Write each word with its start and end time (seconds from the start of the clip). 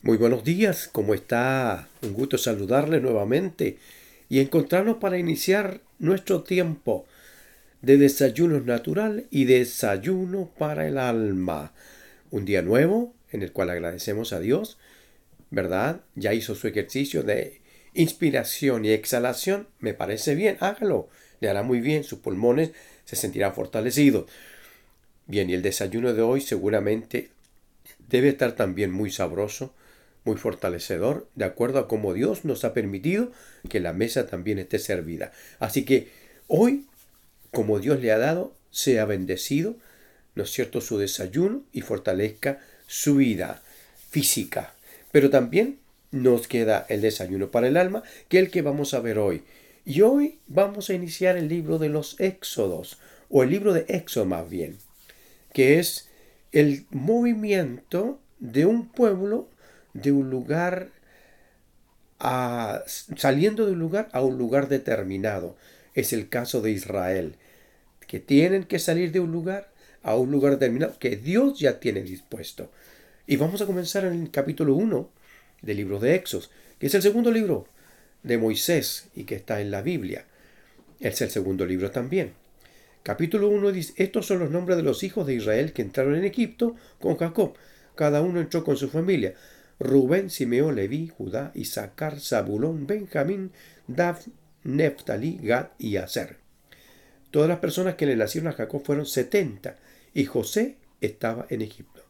Muy 0.00 0.16
buenos 0.16 0.44
días, 0.44 0.88
¿cómo 0.92 1.12
está? 1.12 1.88
Un 2.02 2.12
gusto 2.12 2.38
saludarle 2.38 3.00
nuevamente 3.00 3.78
y 4.28 4.38
encontrarnos 4.38 4.98
para 4.98 5.18
iniciar 5.18 5.80
nuestro 5.98 6.44
tiempo 6.44 7.04
de 7.82 7.96
desayuno 7.96 8.60
natural 8.60 9.26
y 9.32 9.46
desayuno 9.46 10.50
para 10.56 10.86
el 10.86 10.98
alma. 10.98 11.72
Un 12.30 12.44
día 12.44 12.62
nuevo 12.62 13.12
en 13.32 13.42
el 13.42 13.50
cual 13.50 13.70
agradecemos 13.70 14.32
a 14.32 14.38
Dios, 14.38 14.78
¿verdad? 15.50 16.00
Ya 16.14 16.32
hizo 16.32 16.54
su 16.54 16.68
ejercicio 16.68 17.24
de 17.24 17.60
inspiración 17.92 18.84
y 18.84 18.90
exhalación, 18.90 19.66
me 19.80 19.94
parece 19.94 20.36
bien, 20.36 20.58
hágalo, 20.60 21.08
le 21.40 21.50
hará 21.50 21.64
muy 21.64 21.80
bien, 21.80 22.04
sus 22.04 22.20
pulmones 22.20 22.70
se 23.04 23.16
sentirán 23.16 23.52
fortalecidos. 23.52 24.30
Bien, 25.26 25.50
y 25.50 25.54
el 25.54 25.62
desayuno 25.62 26.14
de 26.14 26.22
hoy 26.22 26.40
seguramente 26.40 27.30
debe 28.08 28.28
estar 28.28 28.52
también 28.52 28.92
muy 28.92 29.10
sabroso, 29.10 29.74
muy 30.28 30.36
fortalecedor, 30.36 31.26
de 31.36 31.46
acuerdo 31.46 31.78
a 31.78 31.88
cómo 31.88 32.12
Dios 32.12 32.44
nos 32.44 32.64
ha 32.64 32.74
permitido 32.74 33.32
que 33.70 33.80
la 33.80 33.94
mesa 33.94 34.26
también 34.26 34.58
esté 34.58 34.78
servida. 34.78 35.32
Así 35.58 35.86
que 35.86 36.10
hoy, 36.48 36.84
como 37.50 37.78
Dios 37.78 38.00
le 38.00 38.12
ha 38.12 38.18
dado, 38.18 38.52
sea 38.70 39.06
bendecido, 39.06 39.76
¿no 40.34 40.42
es 40.42 40.50
cierto?, 40.50 40.82
su 40.82 40.98
desayuno 40.98 41.62
y 41.72 41.80
fortalezca 41.80 42.60
su 42.86 43.16
vida 43.16 43.62
física. 44.10 44.74
Pero 45.12 45.30
también 45.30 45.78
nos 46.10 46.46
queda 46.46 46.84
el 46.90 47.00
desayuno 47.00 47.50
para 47.50 47.68
el 47.68 47.78
alma, 47.78 48.02
que 48.28 48.38
es 48.38 48.44
el 48.44 48.50
que 48.50 48.60
vamos 48.60 48.92
a 48.92 49.00
ver 49.00 49.18
hoy. 49.18 49.44
Y 49.86 50.02
hoy 50.02 50.40
vamos 50.46 50.90
a 50.90 50.94
iniciar 50.94 51.38
el 51.38 51.48
libro 51.48 51.78
de 51.78 51.88
los 51.88 52.20
Éxodos, 52.20 52.98
o 53.30 53.42
el 53.42 53.48
libro 53.48 53.72
de 53.72 53.86
Éxodo 53.88 54.26
más 54.26 54.48
bien, 54.50 54.76
que 55.54 55.78
es 55.78 56.10
el 56.52 56.84
movimiento 56.90 58.20
de 58.40 58.66
un 58.66 58.88
pueblo 58.88 59.48
de 59.94 60.12
un 60.12 60.30
lugar 60.30 60.90
a, 62.18 62.82
saliendo 62.86 63.66
de 63.66 63.72
un 63.72 63.78
lugar 63.78 64.08
a 64.12 64.22
un 64.22 64.38
lugar 64.38 64.68
determinado. 64.68 65.56
Es 65.94 66.12
el 66.12 66.28
caso 66.28 66.60
de 66.60 66.70
Israel, 66.70 67.36
que 68.06 68.20
tienen 68.20 68.64
que 68.64 68.78
salir 68.78 69.12
de 69.12 69.20
un 69.20 69.32
lugar 69.32 69.70
a 70.02 70.16
un 70.16 70.30
lugar 70.30 70.52
determinado 70.52 70.98
que 70.98 71.16
Dios 71.16 71.58
ya 71.58 71.80
tiene 71.80 72.02
dispuesto. 72.02 72.70
Y 73.26 73.36
vamos 73.36 73.60
a 73.60 73.66
comenzar 73.66 74.04
en 74.04 74.22
el 74.22 74.30
capítulo 74.30 74.74
1 74.74 75.10
del 75.62 75.76
libro 75.76 75.98
de 75.98 76.14
Éxodos, 76.14 76.50
que 76.78 76.86
es 76.86 76.94
el 76.94 77.02
segundo 77.02 77.30
libro 77.30 77.66
de 78.22 78.38
Moisés 78.38 79.08
y 79.14 79.24
que 79.24 79.34
está 79.34 79.60
en 79.60 79.70
la 79.70 79.82
Biblia. 79.82 80.24
Es 81.00 81.20
el 81.20 81.30
segundo 81.30 81.66
libro 81.66 81.90
también. 81.90 82.32
Capítulo 83.02 83.48
1 83.48 83.72
dice, 83.72 83.92
estos 83.96 84.26
son 84.26 84.40
los 84.40 84.50
nombres 84.50 84.76
de 84.76 84.82
los 84.82 85.02
hijos 85.02 85.26
de 85.26 85.34
Israel 85.34 85.72
que 85.72 85.82
entraron 85.82 86.14
en 86.14 86.24
Egipto 86.24 86.74
con 87.00 87.16
Jacob. 87.16 87.54
Cada 87.94 88.20
uno 88.20 88.40
entró 88.40 88.64
con 88.64 88.76
su 88.76 88.88
familia. 88.88 89.34
Rubén, 89.78 90.30
Simeón, 90.30 90.74
Leví, 90.74 91.08
Judá, 91.08 91.52
Isaacar, 91.54 92.20
Zabulón, 92.20 92.86
Benjamín, 92.86 93.52
Daf, 93.86 94.26
Neftali, 94.64 95.38
Gad 95.42 95.68
y 95.78 95.96
Aser. 95.96 96.38
Todas 97.30 97.48
las 97.48 97.58
personas 97.58 97.94
que 97.94 98.06
le 98.06 98.16
nacieron 98.16 98.48
a 98.48 98.56
Jacob 98.56 98.82
fueron 98.84 99.06
setenta, 99.06 99.76
y 100.14 100.24
José 100.24 100.78
estaba 101.00 101.46
en 101.50 101.62
Egipto. 101.62 102.04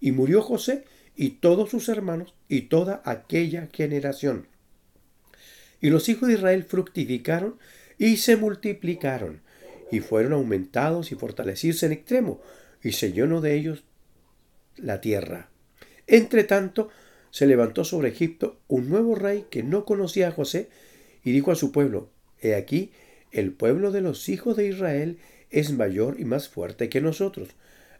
Y 0.00 0.12
murió 0.12 0.42
José 0.42 0.84
y 1.14 1.30
todos 1.30 1.70
sus 1.70 1.88
hermanos 1.88 2.34
y 2.48 2.62
toda 2.62 3.00
aquella 3.04 3.68
generación. 3.72 4.48
Y 5.80 5.90
los 5.90 6.08
hijos 6.08 6.28
de 6.28 6.34
Israel 6.34 6.64
fructificaron 6.64 7.58
y 7.98 8.18
se 8.18 8.36
multiplicaron, 8.36 9.42
y 9.90 10.00
fueron 10.00 10.34
aumentados 10.34 11.12
y 11.12 11.14
fortalecidos 11.14 11.82
en 11.82 11.92
extremo, 11.92 12.40
y 12.82 12.92
se 12.92 13.12
llenó 13.12 13.40
de 13.40 13.54
ellos 13.54 13.84
la 14.76 15.00
tierra. 15.00 15.48
Entre 16.06 16.44
tanto, 16.44 16.90
se 17.30 17.46
levantó 17.46 17.84
sobre 17.84 18.08
Egipto 18.08 18.58
un 18.68 18.88
nuevo 18.88 19.14
rey 19.14 19.46
que 19.50 19.62
no 19.62 19.84
conocía 19.84 20.28
a 20.28 20.32
José 20.32 20.68
y 21.24 21.32
dijo 21.32 21.50
a 21.50 21.56
su 21.56 21.72
pueblo, 21.72 22.08
He 22.40 22.54
aquí, 22.54 22.92
el 23.32 23.52
pueblo 23.52 23.90
de 23.90 24.00
los 24.00 24.28
hijos 24.28 24.56
de 24.56 24.68
Israel 24.68 25.18
es 25.50 25.72
mayor 25.72 26.20
y 26.20 26.24
más 26.24 26.48
fuerte 26.48 26.88
que 26.88 27.00
nosotros. 27.00 27.48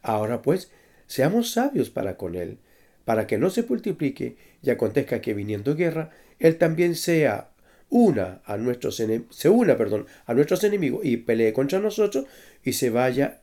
Ahora 0.03 0.43
pues, 0.43 0.71
seamos 1.07 1.51
sabios 1.51 1.91
para 1.91 2.17
con 2.17 2.35
él, 2.35 2.59
para 3.05 3.27
que 3.27 3.39
no 3.39 3.51
se 3.51 3.63
multiplique 3.63 4.37
y 4.63 4.71
acontezca 4.71 5.21
que 5.21 5.35
viniendo 5.35 5.75
guerra, 5.75 6.11
él 6.39 6.57
también 6.59 6.95
sea 6.95 7.51
una 7.89 8.41
a 8.45 8.57
nuestros 8.57 8.97
se 9.31 9.49
una, 9.49 9.77
perdón, 9.77 10.07
a 10.27 10.35
nuestros 10.35 10.65
enemigos 10.65 11.05
y 11.05 11.17
pelee 11.19 11.53
contra 11.53 11.79
nosotros 11.79 12.27
y 12.65 12.73
se 12.73 12.91
vaya 12.91 13.41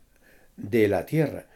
de 0.58 0.88
la 0.88 1.06
tierra. 1.06 1.48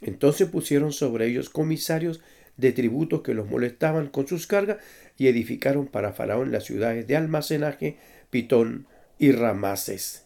Entonces 0.00 0.48
pusieron 0.48 0.92
sobre 0.92 1.26
ellos 1.26 1.50
comisarios 1.50 2.20
de 2.56 2.72
tributos 2.72 3.22
que 3.22 3.34
los 3.34 3.48
molestaban 3.48 4.08
con 4.08 4.26
sus 4.26 4.46
cargas 4.46 4.78
y 5.18 5.28
edificaron 5.28 5.86
para 5.86 6.12
Faraón 6.12 6.52
las 6.52 6.64
ciudades 6.64 7.06
de 7.06 7.16
almacenaje, 7.16 7.96
Pitón 8.30 8.86
y 9.18 9.32
Ramases. 9.32 10.24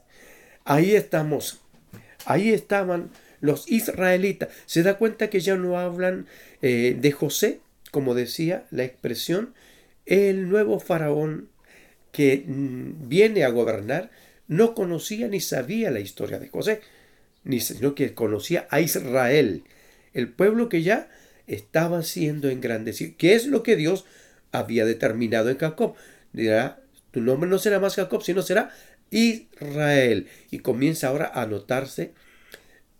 Ahí 0.64 0.94
estamos, 0.94 1.60
ahí 2.24 2.50
estaban 2.50 3.10
los 3.40 3.70
israelitas. 3.70 4.50
Se 4.66 4.82
da 4.82 4.98
cuenta 4.98 5.30
que 5.30 5.40
ya 5.40 5.56
no 5.56 5.78
hablan 5.78 6.26
eh, 6.62 6.96
de 6.98 7.12
José, 7.12 7.60
como 7.90 8.14
decía 8.14 8.66
la 8.70 8.84
expresión, 8.84 9.54
el 10.06 10.48
nuevo 10.48 10.80
faraón 10.80 11.48
que 12.12 12.44
mm, 12.46 13.08
viene 13.08 13.44
a 13.44 13.50
gobernar 13.50 14.10
no 14.48 14.74
conocía 14.74 15.28
ni 15.28 15.40
sabía 15.40 15.90
la 15.90 16.00
historia 16.00 16.38
de 16.38 16.48
José, 16.48 16.80
sino 17.60 17.94
que 17.94 18.14
conocía 18.14 18.66
a 18.70 18.80
Israel, 18.80 19.62
el 20.12 20.28
pueblo 20.28 20.68
que 20.68 20.82
ya 20.82 21.08
estaba 21.50 22.02
siendo 22.02 22.48
engrandecido. 22.48 23.14
¿Qué 23.18 23.34
es 23.34 23.46
lo 23.46 23.62
que 23.62 23.76
Dios 23.76 24.04
había 24.52 24.84
determinado 24.84 25.50
en 25.50 25.58
Jacob? 25.58 25.94
Dirá, 26.32 26.80
tu 27.10 27.20
nombre 27.20 27.50
no 27.50 27.58
será 27.58 27.80
más 27.80 27.96
Jacob, 27.96 28.22
sino 28.22 28.42
será 28.42 28.70
Israel. 29.10 30.28
Y 30.50 30.60
comienza 30.60 31.08
ahora 31.08 31.30
a 31.34 31.46
notarse 31.46 32.12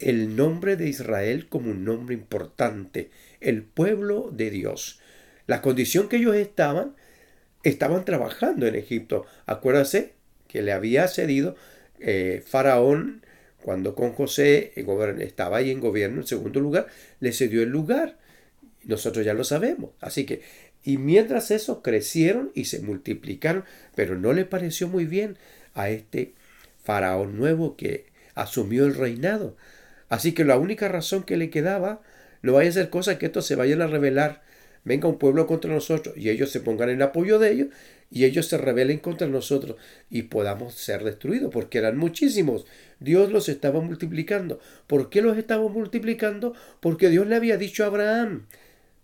el 0.01 0.35
nombre 0.35 0.77
de 0.77 0.89
Israel 0.89 1.49
como 1.49 1.71
un 1.71 1.85
nombre 1.85 2.15
importante, 2.15 3.11
el 3.41 3.63
pueblo 3.63 4.31
de 4.33 4.51
Dios. 4.51 5.01
La 5.47 5.63
condición 5.63 6.09
que 6.09 6.17
ellos 6.17 6.35
estaban, 6.35 6.97
estaban 7.63 8.05
trabajando 8.05 8.67
en 8.67 8.75
Egipto. 8.75 9.27
Acuérdase 9.47 10.15
que 10.49 10.63
le 10.63 10.73
había 10.73 11.07
cedido 11.07 11.55
eh, 12.01 12.43
Faraón 12.45 13.23
cuando 13.63 13.95
con 13.95 14.13
José 14.13 14.73
estaba 15.19 15.59
ahí 15.59 15.71
en 15.71 15.81
gobierno 15.81 16.23
en 16.23 16.27
segundo 16.27 16.61
lugar, 16.61 16.87
le 17.21 17.33
cedió 17.33 17.63
el 17.63 17.69
lugar. 17.69 18.19
Nosotros 18.85 19.25
ya 19.25 19.35
lo 19.35 19.45
sabemos. 19.45 19.91
Así 20.01 20.25
que, 20.25 20.43
y 20.83 20.97
mientras 20.99 21.51
eso 21.51 21.83
crecieron 21.83 22.51
y 22.55 22.65
se 22.65 22.81
multiplicaron, 22.81 23.65
pero 23.95 24.19
no 24.19 24.33
le 24.33 24.45
pareció 24.45 24.89
muy 24.89 25.05
bien 25.05 25.37
a 25.75 25.91
este 25.91 26.35
faraón 26.83 27.37
nuevo 27.37 27.77
que 27.77 28.07
asumió 28.35 28.87
el 28.87 28.95
reinado. 28.95 29.57
Así 30.09 30.33
que 30.33 30.45
la 30.45 30.59
única 30.59 30.89
razón 30.89 31.23
que 31.23 31.37
le 31.37 31.51
quedaba, 31.51 32.01
no 32.43 32.55
vaya 32.55 32.71
a 32.71 32.73
ser 32.73 32.91
cosa 32.91 33.19
que 33.19 33.27
estos 33.27 33.47
se 33.47 33.55
vayan 33.55 33.83
a 33.83 33.87
rebelar, 33.87 34.43
venga 34.85 35.09
un 35.09 35.19
pueblo 35.19 35.47
contra 35.47 35.73
nosotros 35.73 36.17
y 36.17 36.31
ellos 36.31 36.51
se 36.51 36.61
pongan 36.61 36.89
en 36.89 37.03
apoyo 37.03 37.39
de 37.39 37.53
ellos 37.53 37.69
y 38.11 38.25
ellos 38.25 38.47
se 38.47 38.59
rebelen 38.59 38.99
contra 38.99 39.29
nosotros 39.29 39.77
y 40.09 40.23
podamos 40.23 40.75
ser 40.75 41.05
destruidos, 41.05 41.53
porque 41.53 41.79
eran 41.79 41.97
muchísimos. 41.97 42.67
Dios 42.99 43.31
los 43.31 43.49
estaba 43.49 43.81
multiplicando. 43.81 44.59
¿Por 44.87 45.11
qué 45.11 45.23
los 45.23 45.37
estaba 45.39 45.69
multiplicando? 45.69 46.55
Porque 46.81 47.09
Dios 47.09 47.27
le 47.27 47.37
había 47.37 47.57
dicho 47.57 47.85
a 47.85 47.87
Abraham, 47.87 48.47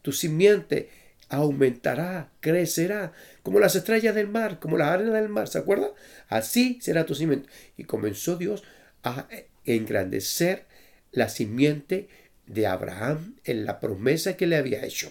tu 0.06 0.12
simiente 0.12 0.88
aumentará, 1.30 2.30
crecerá, 2.38 3.12
como 3.42 3.58
las 3.58 3.74
estrellas 3.74 4.14
del 4.14 4.28
mar, 4.28 4.60
como 4.60 4.78
la 4.78 4.92
arena 4.92 5.10
del 5.14 5.28
mar, 5.28 5.48
¿se 5.48 5.58
acuerda? 5.58 5.90
Así 6.28 6.78
será 6.80 7.06
tu 7.06 7.16
simiente. 7.16 7.48
Y 7.76 7.82
comenzó 7.82 8.36
Dios 8.36 8.62
a 9.02 9.26
engrandecer 9.64 10.66
la 11.10 11.28
simiente 11.28 12.08
de 12.46 12.68
Abraham 12.68 13.34
en 13.42 13.64
la 13.64 13.80
promesa 13.80 14.36
que 14.36 14.46
le 14.46 14.54
había 14.54 14.84
hecho. 14.84 15.10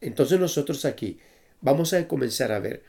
Entonces 0.00 0.40
nosotros 0.40 0.84
aquí 0.84 1.20
vamos 1.60 1.92
a 1.92 2.08
comenzar 2.08 2.50
a 2.50 2.58
ver 2.58 2.82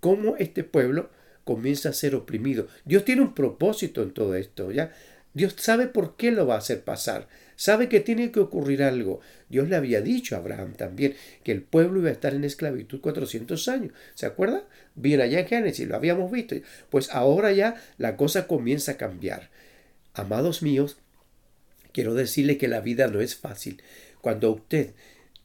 cómo 0.00 0.36
este 0.36 0.64
pueblo 0.64 1.08
comienza 1.44 1.88
a 1.88 1.94
ser 1.94 2.14
oprimido. 2.14 2.68
Dios 2.84 3.06
tiene 3.06 3.22
un 3.22 3.34
propósito 3.34 4.02
en 4.02 4.10
todo 4.10 4.34
esto, 4.34 4.70
¿ya? 4.70 4.92
Dios 5.34 5.54
sabe 5.58 5.86
por 5.86 6.16
qué 6.16 6.30
lo 6.30 6.46
va 6.46 6.54
a 6.54 6.58
hacer 6.58 6.82
pasar. 6.82 7.28
Sabe 7.56 7.88
que 7.88 8.00
tiene 8.00 8.30
que 8.30 8.40
ocurrir 8.40 8.82
algo. 8.82 9.20
Dios 9.48 9.68
le 9.68 9.76
había 9.76 10.00
dicho 10.00 10.34
a 10.34 10.38
Abraham 10.38 10.74
también 10.74 11.14
que 11.42 11.52
el 11.52 11.62
pueblo 11.62 12.00
iba 12.00 12.08
a 12.08 12.12
estar 12.12 12.34
en 12.34 12.44
esclavitud 12.44 13.00
400 13.00 13.68
años. 13.68 13.92
¿Se 14.14 14.26
acuerda? 14.26 14.64
Bien 14.94 15.20
allá 15.20 15.40
en 15.40 15.46
Génesis, 15.46 15.88
lo 15.88 15.96
habíamos 15.96 16.30
visto. 16.30 16.54
Pues 16.90 17.10
ahora 17.10 17.52
ya 17.52 17.76
la 17.98 18.16
cosa 18.16 18.46
comienza 18.46 18.92
a 18.92 18.96
cambiar. 18.96 19.50
Amados 20.14 20.62
míos, 20.62 20.98
quiero 21.92 22.14
decirle 22.14 22.58
que 22.58 22.68
la 22.68 22.80
vida 22.80 23.08
no 23.08 23.20
es 23.20 23.36
fácil. 23.36 23.82
Cuando 24.20 24.52
usted 24.52 24.94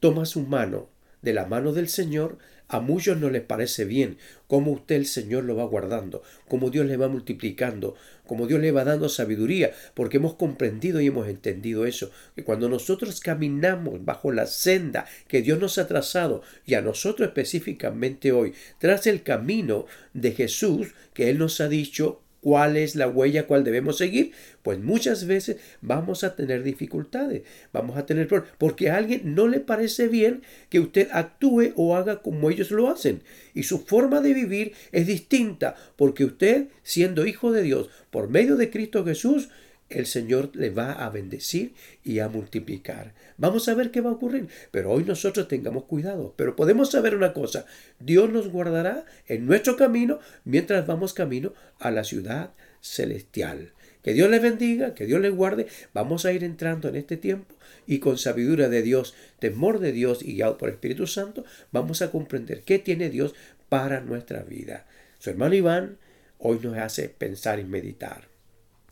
toma 0.00 0.24
su 0.24 0.40
mano 0.40 0.88
de 1.22 1.32
la 1.32 1.46
mano 1.46 1.72
del 1.72 1.88
Señor, 1.88 2.38
a 2.68 2.80
muchos 2.80 3.18
no 3.18 3.30
les 3.30 3.42
parece 3.42 3.84
bien 3.84 4.16
cómo 4.46 4.72
usted 4.72 4.96
el 4.96 5.06
Señor 5.06 5.44
lo 5.44 5.56
va 5.56 5.64
guardando, 5.64 6.22
cómo 6.48 6.70
Dios 6.70 6.86
le 6.86 6.96
va 6.96 7.08
multiplicando, 7.08 7.94
cómo 8.26 8.46
Dios 8.46 8.60
le 8.60 8.72
va 8.72 8.84
dando 8.84 9.08
sabiduría, 9.08 9.72
porque 9.94 10.16
hemos 10.16 10.34
comprendido 10.34 11.00
y 11.00 11.06
hemos 11.06 11.28
entendido 11.28 11.86
eso, 11.86 12.10
que 12.34 12.44
cuando 12.44 12.68
nosotros 12.68 13.20
caminamos 13.20 14.04
bajo 14.04 14.32
la 14.32 14.46
senda 14.46 15.06
que 15.28 15.42
Dios 15.42 15.58
nos 15.58 15.78
ha 15.78 15.86
trazado, 15.86 16.42
y 16.66 16.74
a 16.74 16.82
nosotros 16.82 17.28
específicamente 17.28 18.32
hoy, 18.32 18.54
tras 18.78 19.06
el 19.06 19.22
camino 19.22 19.86
de 20.12 20.32
Jesús, 20.32 20.88
que 21.12 21.30
Él 21.30 21.38
nos 21.38 21.60
ha 21.60 21.68
dicho, 21.68 22.23
cuál 22.44 22.76
es 22.76 22.94
la 22.94 23.08
huella 23.08 23.46
cuál 23.46 23.64
debemos 23.64 23.96
seguir, 23.96 24.32
pues 24.62 24.78
muchas 24.78 25.26
veces 25.26 25.56
vamos 25.80 26.24
a 26.24 26.36
tener 26.36 26.62
dificultades, 26.62 27.40
vamos 27.72 27.96
a 27.96 28.04
tener 28.04 28.28
problemas, 28.28 28.54
porque 28.58 28.90
a 28.90 28.98
alguien 28.98 29.34
no 29.34 29.48
le 29.48 29.60
parece 29.60 30.08
bien 30.08 30.42
que 30.68 30.78
usted 30.78 31.08
actúe 31.10 31.72
o 31.74 31.96
haga 31.96 32.20
como 32.20 32.50
ellos 32.50 32.70
lo 32.70 32.90
hacen. 32.90 33.22
Y 33.54 33.62
su 33.62 33.78
forma 33.78 34.20
de 34.20 34.34
vivir 34.34 34.72
es 34.92 35.06
distinta, 35.06 35.74
porque 35.96 36.26
usted, 36.26 36.68
siendo 36.82 37.24
hijo 37.24 37.50
de 37.50 37.62
Dios, 37.62 37.88
por 38.10 38.28
medio 38.28 38.56
de 38.56 38.68
Cristo 38.68 39.06
Jesús, 39.06 39.48
el 39.90 40.06
Señor 40.06 40.50
le 40.54 40.70
va 40.70 40.92
a 40.92 41.10
bendecir 41.10 41.74
y 42.02 42.18
a 42.18 42.28
multiplicar. 42.28 43.14
Vamos 43.36 43.68
a 43.68 43.74
ver 43.74 43.90
qué 43.90 44.00
va 44.00 44.10
a 44.10 44.14
ocurrir, 44.14 44.48
pero 44.70 44.90
hoy 44.90 45.04
nosotros 45.04 45.48
tengamos 45.48 45.84
cuidado. 45.84 46.34
Pero 46.36 46.56
podemos 46.56 46.90
saber 46.90 47.14
una 47.14 47.32
cosa, 47.32 47.66
Dios 48.00 48.30
nos 48.30 48.48
guardará 48.48 49.04
en 49.26 49.46
nuestro 49.46 49.76
camino 49.76 50.18
mientras 50.44 50.86
vamos 50.86 51.14
camino 51.14 51.52
a 51.78 51.90
la 51.90 52.04
ciudad 52.04 52.52
celestial. 52.80 53.72
Que 54.02 54.12
Dios 54.12 54.28
les 54.30 54.42
bendiga, 54.42 54.94
que 54.94 55.06
Dios 55.06 55.20
les 55.20 55.34
guarde. 55.34 55.66
Vamos 55.94 56.26
a 56.26 56.32
ir 56.32 56.44
entrando 56.44 56.88
en 56.88 56.96
este 56.96 57.16
tiempo 57.16 57.54
y 57.86 57.98
con 57.98 58.18
sabiduría 58.18 58.68
de 58.68 58.82
Dios, 58.82 59.14
temor 59.38 59.78
de 59.78 59.92
Dios 59.92 60.22
y 60.22 60.34
guiado 60.34 60.58
por 60.58 60.68
el 60.68 60.74
Espíritu 60.74 61.06
Santo, 61.06 61.44
vamos 61.72 62.02
a 62.02 62.10
comprender 62.10 62.62
qué 62.62 62.78
tiene 62.78 63.10
Dios 63.10 63.34
para 63.68 64.00
nuestra 64.00 64.42
vida. 64.42 64.86
Su 65.18 65.30
hermano 65.30 65.54
Iván 65.54 65.98
hoy 66.38 66.58
nos 66.62 66.76
hace 66.76 67.08
pensar 67.08 67.58
y 67.60 67.64
meditar. 67.64 68.33